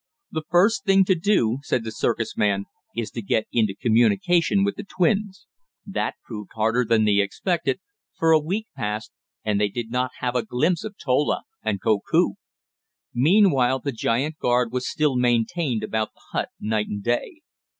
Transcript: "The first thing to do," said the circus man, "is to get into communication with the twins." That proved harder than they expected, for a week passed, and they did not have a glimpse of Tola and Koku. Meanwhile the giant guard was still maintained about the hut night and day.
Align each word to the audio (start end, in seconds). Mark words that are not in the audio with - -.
"The 0.31 0.41
first 0.49 0.83
thing 0.83 1.05
to 1.05 1.13
do," 1.13 1.59
said 1.61 1.83
the 1.83 1.91
circus 1.91 2.35
man, 2.35 2.65
"is 2.95 3.11
to 3.11 3.21
get 3.21 3.45
into 3.51 3.75
communication 3.75 4.63
with 4.63 4.75
the 4.75 4.83
twins." 4.83 5.45
That 5.85 6.15
proved 6.25 6.53
harder 6.55 6.83
than 6.83 7.05
they 7.05 7.19
expected, 7.19 7.79
for 8.17 8.31
a 8.31 8.39
week 8.39 8.65
passed, 8.75 9.11
and 9.45 9.61
they 9.61 9.69
did 9.69 9.91
not 9.91 10.09
have 10.17 10.35
a 10.35 10.41
glimpse 10.41 10.83
of 10.83 10.95
Tola 10.97 11.43
and 11.61 11.79
Koku. 11.79 12.29
Meanwhile 13.13 13.81
the 13.81 13.91
giant 13.91 14.39
guard 14.39 14.71
was 14.73 14.89
still 14.89 15.15
maintained 15.15 15.83
about 15.83 16.15
the 16.15 16.21
hut 16.31 16.49
night 16.59 16.87
and 16.87 17.03
day. 17.03 17.41